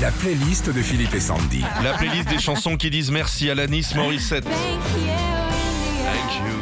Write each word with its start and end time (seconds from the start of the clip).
La 0.00 0.10
playlist 0.10 0.70
de 0.70 0.80
Philippe 0.80 1.14
et 1.14 1.20
Sandy. 1.20 1.62
La 1.82 1.92
playlist 1.92 2.28
des 2.28 2.38
chansons 2.38 2.76
qui 2.76 2.88
disent 2.88 3.10
merci 3.10 3.50
à 3.50 3.52
Alanis 3.52 3.88
Morissette. 3.94 4.44
Thank 4.44 4.54
you. 6.46 6.60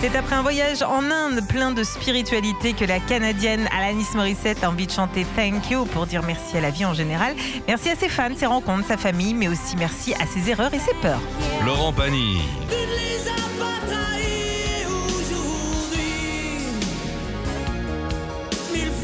C'est 0.00 0.16
après 0.16 0.34
un 0.34 0.42
voyage 0.42 0.82
en 0.82 1.10
Inde 1.10 1.46
plein 1.46 1.72
de 1.72 1.82
spiritualité 1.82 2.72
que 2.72 2.86
la 2.86 3.00
Canadienne 3.00 3.68
Alanis 3.76 4.06
Morissette 4.14 4.64
a 4.64 4.70
envie 4.70 4.86
de 4.86 4.92
chanter 4.92 5.26
Thank 5.36 5.70
You 5.70 5.84
pour 5.84 6.06
dire 6.06 6.22
merci 6.22 6.56
à 6.56 6.60
la 6.60 6.70
vie 6.70 6.86
en 6.86 6.94
général. 6.94 7.34
Merci 7.68 7.90
à 7.90 7.96
ses 7.96 8.08
fans, 8.08 8.34
ses 8.34 8.46
rencontres, 8.46 8.86
sa 8.86 8.96
famille, 8.96 9.34
mais 9.34 9.48
aussi 9.48 9.76
merci 9.78 10.14
à 10.14 10.26
ses 10.26 10.50
erreurs 10.50 10.72
et 10.72 10.78
ses 10.78 10.94
peurs. 11.02 11.20
Laurent 11.66 11.92
Pagny. 11.92 12.40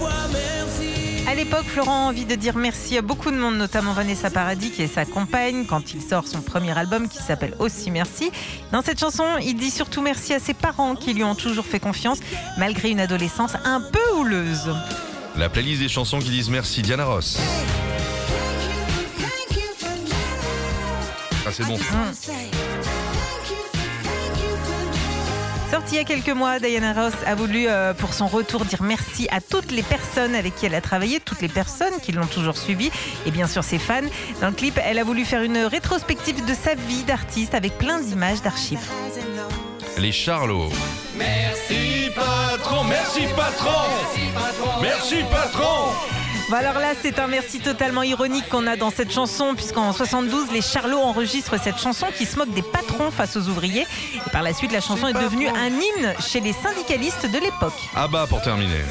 À 0.08 0.55
l'époque, 1.36 1.66
Florent 1.66 2.06
a 2.06 2.08
envie 2.08 2.24
de 2.24 2.34
dire 2.34 2.56
merci 2.56 2.96
à 2.96 3.02
beaucoup 3.02 3.30
de 3.30 3.36
monde, 3.36 3.56
notamment 3.56 3.92
Vanessa 3.92 4.30
Paradis, 4.30 4.70
qui 4.70 4.82
est 4.82 4.86
sa 4.86 5.04
compagne, 5.04 5.66
quand 5.66 5.92
il 5.92 6.00
sort 6.00 6.26
son 6.26 6.40
premier 6.40 6.76
album 6.76 7.08
qui 7.08 7.18
s'appelle 7.18 7.54
Aussi 7.58 7.90
Merci. 7.90 8.30
Dans 8.72 8.80
cette 8.80 8.98
chanson, 8.98 9.24
il 9.42 9.54
dit 9.54 9.70
surtout 9.70 10.00
merci 10.00 10.32
à 10.32 10.38
ses 10.38 10.54
parents 10.54 10.96
qui 10.96 11.12
lui 11.12 11.24
ont 11.24 11.34
toujours 11.34 11.66
fait 11.66 11.78
confiance, 11.78 12.20
malgré 12.56 12.88
une 12.88 13.00
adolescence 13.00 13.52
un 13.64 13.82
peu 13.82 14.16
houleuse. 14.16 14.74
La 15.36 15.50
playlist 15.50 15.82
des 15.82 15.88
chansons 15.88 16.20
qui 16.20 16.30
disent 16.30 16.48
merci, 16.48 16.80
Diana 16.80 17.04
Ross. 17.04 17.38
Ah, 21.46 21.50
c'est 21.52 21.64
bon. 21.64 21.78
Sortie 25.70 25.94
il 25.94 25.98
y 25.98 26.00
a 26.00 26.04
quelques 26.04 26.28
mois, 26.28 26.60
Diana 26.60 26.92
Ross 26.92 27.14
a 27.26 27.34
voulu, 27.34 27.66
euh, 27.66 27.92
pour 27.92 28.14
son 28.14 28.28
retour, 28.28 28.64
dire 28.64 28.82
merci 28.82 29.26
à 29.32 29.40
toutes 29.40 29.72
les 29.72 29.82
personnes 29.82 30.34
avec 30.34 30.54
qui 30.54 30.66
elle 30.66 30.74
a 30.76 30.80
travaillé, 30.80 31.18
toutes 31.18 31.40
les 31.40 31.48
personnes 31.48 31.94
qui 32.00 32.12
l'ont 32.12 32.26
toujours 32.26 32.56
suivie, 32.56 32.90
et 33.26 33.32
bien 33.32 33.48
sûr 33.48 33.64
ses 33.64 33.78
fans. 33.78 34.02
Dans 34.40 34.48
le 34.48 34.52
clip, 34.52 34.78
elle 34.84 34.98
a 34.98 35.04
voulu 35.04 35.24
faire 35.24 35.42
une 35.42 35.58
rétrospective 35.58 36.44
de 36.44 36.54
sa 36.54 36.74
vie 36.74 37.02
d'artiste 37.02 37.54
avec 37.54 37.78
plein 37.78 38.00
d'images 38.00 38.42
d'archives. 38.42 38.78
Les 39.98 40.12
Charlots. 40.12 40.70
Merci 41.16 42.10
patron, 42.14 42.84
merci 42.84 43.22
patron, 43.34 44.80
merci 44.80 45.16
patron. 45.30 45.75
Bon 46.48 46.54
alors 46.54 46.74
là, 46.74 46.92
c'est 47.00 47.18
un 47.18 47.26
merci 47.26 47.58
totalement 47.58 48.04
ironique 48.04 48.48
qu'on 48.48 48.68
a 48.68 48.76
dans 48.76 48.90
cette 48.90 49.12
chanson, 49.12 49.54
puisqu'en 49.56 49.92
72, 49.92 50.52
les 50.52 50.62
Charlots 50.62 51.00
enregistrent 51.00 51.58
cette 51.58 51.78
chanson 51.78 52.06
qui 52.16 52.24
se 52.24 52.36
moque 52.36 52.54
des 52.54 52.62
patrons 52.62 53.10
face 53.10 53.36
aux 53.36 53.48
ouvriers. 53.48 53.84
Et 54.14 54.30
par 54.30 54.42
la 54.42 54.52
suite, 54.52 54.70
la 54.70 54.80
chanson 54.80 55.08
est 55.08 55.12
devenue 55.12 55.48
un 55.48 55.66
hymne 55.66 56.14
chez 56.20 56.38
les 56.38 56.52
syndicalistes 56.52 57.26
de 57.28 57.38
l'époque. 57.38 57.72
Ah 57.96 58.06
bah 58.06 58.26
pour 58.28 58.40
terminer. 58.42 58.84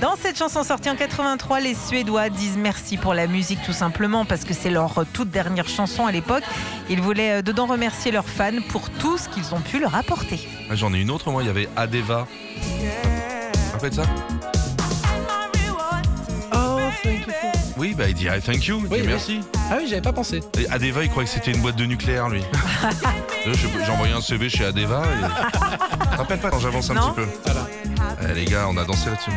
Dans 0.00 0.16
cette 0.16 0.38
chanson 0.38 0.64
sortie 0.64 0.88
en 0.88 0.96
83, 0.96 1.60
les 1.60 1.74
Suédois 1.74 2.30
disent 2.30 2.56
merci 2.56 2.96
pour 2.96 3.12
la 3.12 3.26
musique 3.26 3.58
tout 3.66 3.72
simplement 3.74 4.24
parce 4.24 4.44
que 4.44 4.54
c'est 4.54 4.70
leur 4.70 5.04
toute 5.12 5.30
dernière 5.30 5.68
chanson 5.68 6.06
à 6.06 6.12
l'époque. 6.12 6.44
Ils 6.88 7.02
voulaient 7.02 7.38
euh, 7.40 7.42
dedans 7.42 7.66
remercier 7.66 8.10
leurs 8.10 8.28
fans 8.28 8.62
pour 8.70 8.88
tout 8.90 9.18
ce 9.18 9.28
qu'ils 9.28 9.54
ont 9.54 9.60
pu 9.60 9.78
leur 9.78 9.94
apporter. 9.94 10.48
Ah, 10.70 10.74
J'en 10.74 10.94
ai 10.94 11.00
une 11.00 11.10
autre, 11.10 11.30
moi, 11.30 11.42
il 11.42 11.46
y 11.46 11.50
avait 11.50 11.68
Adeva. 11.76 12.26
Rappelle 13.72 13.92
ça 13.92 14.02
Oh, 16.54 16.78
thank 17.02 17.26
you. 17.26 17.32
Oui, 17.76 17.94
bah 17.94 18.04
il 18.08 18.14
dit 18.14 18.26
I 18.26 18.40
thank 18.40 18.64
you, 18.66 18.78
il 18.82 18.88
dit 18.88 18.94
Oui, 18.94 19.02
merci. 19.06 19.40
Ah 19.70 19.76
oui, 19.78 19.86
j'avais 19.88 20.02
pas 20.02 20.12
pensé. 20.12 20.40
Et 20.58 20.66
Adeva, 20.70 21.02
il 21.02 21.10
croyait 21.10 21.28
que 21.28 21.34
c'était 21.34 21.52
une 21.52 21.60
boîte 21.60 21.76
de 21.76 21.84
nucléaire, 21.84 22.28
lui. 22.30 22.42
J'ai 23.44 23.90
envoyé 23.92 24.14
un 24.14 24.20
CV 24.20 24.48
chez 24.48 24.64
Adeva. 24.64 25.02
Et... 25.04 25.24
Je 26.12 26.16
rappelle 26.16 26.38
pas 26.40 26.50
quand 26.50 26.58
j'avance 26.58 26.90
un 26.90 26.94
Non. 26.94 27.00
petit 27.12 27.16
peu. 27.16 27.26
Voilà. 27.44 27.66
Eh, 28.22 28.34
les 28.34 28.44
gars, 28.44 28.66
on 28.68 28.76
a 28.76 28.84
dansé 28.84 29.10
là-dessus. 29.10 29.30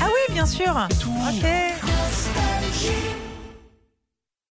Ah 0.00 0.06
oui, 0.06 0.34
bien 0.34 0.46
sûr. 0.46 0.74
Ok. 1.28 1.44